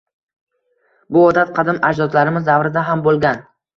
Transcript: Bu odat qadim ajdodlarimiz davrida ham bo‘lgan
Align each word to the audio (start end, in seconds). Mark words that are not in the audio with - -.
Bu 1.15 1.21
odat 1.25 1.51
qadim 1.59 1.79
ajdodlarimiz 1.93 2.49
davrida 2.51 2.87
ham 2.89 3.05
bo‘lgan 3.11 3.45